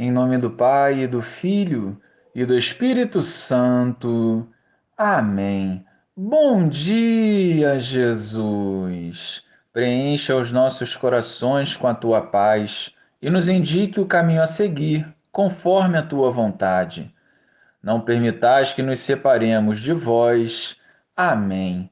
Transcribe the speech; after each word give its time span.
Em 0.00 0.12
nome 0.12 0.38
do 0.38 0.48
Pai, 0.48 1.00
e 1.00 1.06
do 1.08 1.20
Filho 1.20 2.00
e 2.32 2.46
do 2.46 2.56
Espírito 2.56 3.20
Santo. 3.20 4.46
Amém. 4.96 5.84
Bom 6.16 6.68
dia, 6.68 7.80
Jesus. 7.80 9.42
Preencha 9.72 10.36
os 10.36 10.52
nossos 10.52 10.96
corações 10.96 11.76
com 11.76 11.88
a 11.88 11.94
tua 11.94 12.20
paz 12.20 12.94
e 13.20 13.28
nos 13.28 13.48
indique 13.48 13.98
o 13.98 14.06
caminho 14.06 14.40
a 14.40 14.46
seguir, 14.46 15.04
conforme 15.32 15.98
a 15.98 16.02
tua 16.02 16.30
vontade. 16.30 17.12
Não 17.82 18.00
permitais 18.00 18.72
que 18.72 18.82
nos 18.82 19.00
separemos 19.00 19.80
de 19.80 19.92
vós. 19.92 20.76
Amém. 21.16 21.90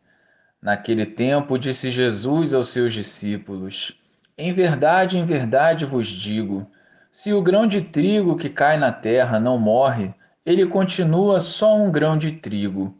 Naquele 0.62 1.06
tempo, 1.06 1.58
disse 1.58 1.90
Jesus 1.90 2.54
aos 2.54 2.68
seus 2.68 2.92
discípulos: 2.92 4.00
Em 4.38 4.52
verdade, 4.52 5.18
em 5.18 5.24
verdade 5.24 5.84
vos 5.84 6.06
digo 6.06 6.70
se 7.16 7.32
o 7.32 7.40
grão 7.40 7.66
de 7.66 7.80
trigo 7.80 8.36
que 8.36 8.50
cai 8.50 8.76
na 8.76 8.92
terra 8.92 9.40
não 9.40 9.56
morre, 9.56 10.14
ele 10.44 10.66
continua 10.66 11.40
só 11.40 11.74
um 11.74 11.90
grão 11.90 12.18
de 12.18 12.30
trigo. 12.30 12.94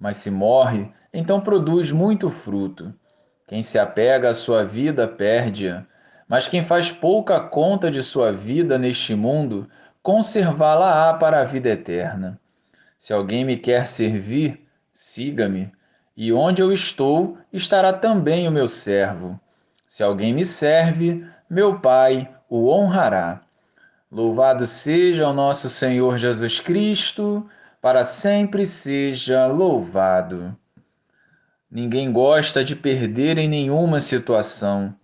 Mas 0.00 0.16
se 0.16 0.30
morre, 0.30 0.90
então 1.12 1.38
produz 1.38 1.92
muito 1.92 2.30
fruto. 2.30 2.94
Quem 3.46 3.62
se 3.62 3.78
apega 3.78 4.30
à 4.30 4.34
sua 4.34 4.64
vida 4.64 5.06
perde-a, 5.06 5.84
mas 6.26 6.48
quem 6.48 6.64
faz 6.64 6.90
pouca 6.90 7.40
conta 7.40 7.90
de 7.90 8.02
sua 8.02 8.32
vida 8.32 8.78
neste 8.78 9.14
mundo, 9.14 9.68
conservá-la-á 10.02 11.12
para 11.18 11.42
a 11.42 11.44
vida 11.44 11.68
eterna. 11.68 12.40
Se 12.98 13.12
alguém 13.12 13.44
me 13.44 13.58
quer 13.58 13.86
servir, 13.86 14.66
siga-me, 14.94 15.70
e 16.16 16.32
onde 16.32 16.62
eu 16.62 16.72
estou, 16.72 17.36
estará 17.52 17.92
também 17.92 18.48
o 18.48 18.50
meu 18.50 18.66
servo. 18.66 19.38
Se 19.86 20.02
alguém 20.02 20.32
me 20.32 20.46
serve, 20.46 21.22
meu 21.50 21.78
Pai 21.80 22.34
o 22.48 22.70
honrará. 22.70 23.42
Louvado 24.10 24.66
seja 24.66 25.28
o 25.28 25.34
nosso 25.34 25.68
Senhor 25.68 26.16
Jesus 26.16 26.60
Cristo, 26.60 27.46
para 27.78 28.02
sempre 28.02 28.64
seja 28.64 29.46
louvado. 29.46 30.56
Ninguém 31.70 32.10
gosta 32.10 32.64
de 32.64 32.74
perder 32.74 33.36
em 33.36 33.46
nenhuma 33.46 34.00
situação, 34.00 34.94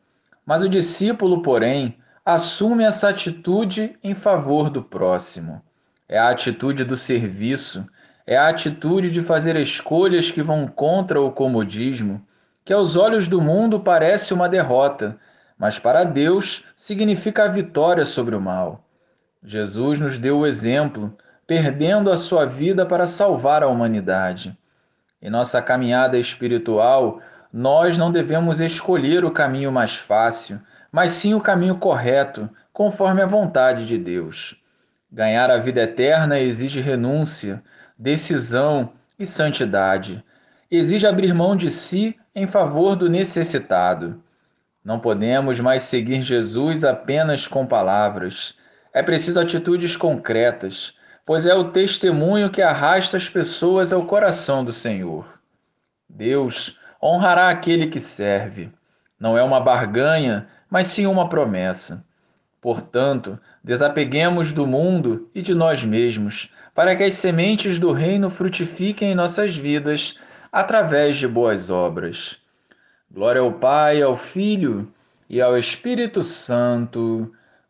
mas 0.46 0.62
o 0.62 0.70
discípulo, 0.70 1.42
porém, 1.42 1.98
assume 2.24 2.82
essa 2.82 3.10
atitude 3.10 3.94
em 4.02 4.14
favor 4.14 4.70
do 4.70 4.82
próximo. 4.82 5.60
É 6.08 6.16
a 6.16 6.30
atitude 6.30 6.82
do 6.82 6.96
serviço, 6.96 7.86
é 8.26 8.38
a 8.38 8.48
atitude 8.48 9.10
de 9.10 9.20
fazer 9.20 9.54
escolhas 9.56 10.30
que 10.30 10.40
vão 10.40 10.66
contra 10.66 11.20
o 11.20 11.30
comodismo, 11.30 12.26
que 12.64 12.72
aos 12.72 12.96
olhos 12.96 13.28
do 13.28 13.38
mundo 13.38 13.80
parece 13.80 14.32
uma 14.32 14.48
derrota, 14.48 15.18
mas 15.58 15.78
para 15.78 16.04
Deus 16.04 16.64
significa 16.74 17.44
a 17.44 17.48
vitória 17.48 18.06
sobre 18.06 18.34
o 18.34 18.40
mal. 18.40 18.83
Jesus 19.46 20.00
nos 20.00 20.18
deu 20.18 20.38
o 20.38 20.46
exemplo, 20.46 21.14
perdendo 21.46 22.10
a 22.10 22.16
sua 22.16 22.46
vida 22.46 22.86
para 22.86 23.06
salvar 23.06 23.62
a 23.62 23.68
humanidade. 23.68 24.56
Em 25.20 25.28
nossa 25.28 25.60
caminhada 25.60 26.16
espiritual, 26.16 27.20
nós 27.52 27.98
não 27.98 28.10
devemos 28.10 28.58
escolher 28.58 29.22
o 29.22 29.30
caminho 29.30 29.70
mais 29.70 29.96
fácil, 29.96 30.58
mas 30.90 31.12
sim 31.12 31.34
o 31.34 31.42
caminho 31.42 31.76
correto, 31.76 32.48
conforme 32.72 33.20
a 33.20 33.26
vontade 33.26 33.84
de 33.86 33.98
Deus. 33.98 34.56
Ganhar 35.12 35.50
a 35.50 35.58
vida 35.58 35.82
eterna 35.82 36.40
exige 36.40 36.80
renúncia, 36.80 37.62
decisão 37.98 38.92
e 39.18 39.26
santidade. 39.26 40.24
Exige 40.70 41.06
abrir 41.06 41.34
mão 41.34 41.54
de 41.54 41.70
si 41.70 42.16
em 42.34 42.46
favor 42.46 42.96
do 42.96 43.10
necessitado. 43.10 44.22
Não 44.82 44.98
podemos 44.98 45.60
mais 45.60 45.82
seguir 45.82 46.22
Jesus 46.22 46.82
apenas 46.82 47.46
com 47.46 47.66
palavras 47.66 48.56
é 48.94 49.02
preciso 49.02 49.40
atitudes 49.40 49.96
concretas, 49.96 50.94
pois 51.26 51.44
é 51.44 51.52
o 51.52 51.72
testemunho 51.72 52.48
que 52.48 52.62
arrasta 52.62 53.16
as 53.16 53.28
pessoas 53.28 53.92
ao 53.92 54.06
coração 54.06 54.64
do 54.64 54.72
Senhor. 54.72 55.26
Deus 56.08 56.78
honrará 57.02 57.48
aquele 57.48 57.88
que 57.88 57.98
serve. 57.98 58.70
Não 59.18 59.36
é 59.36 59.42
uma 59.42 59.60
barganha, 59.60 60.46
mas 60.70 60.86
sim 60.86 61.06
uma 61.06 61.28
promessa. 61.28 62.04
Portanto, 62.60 63.38
desapeguemos 63.64 64.52
do 64.52 64.66
mundo 64.66 65.28
e 65.34 65.42
de 65.42 65.54
nós 65.54 65.84
mesmos, 65.84 66.50
para 66.72 66.94
que 66.94 67.02
as 67.02 67.14
sementes 67.14 67.78
do 67.78 67.92
reino 67.92 68.30
frutifiquem 68.30 69.10
em 69.10 69.14
nossas 69.14 69.56
vidas 69.56 70.16
através 70.52 71.18
de 71.18 71.26
boas 71.26 71.68
obras. 71.68 72.38
Glória 73.10 73.40
ao 73.40 73.52
Pai, 73.52 74.02
ao 74.02 74.16
Filho 74.16 74.92
e 75.28 75.40
ao 75.40 75.58
Espírito 75.58 76.22
Santo 76.22 77.32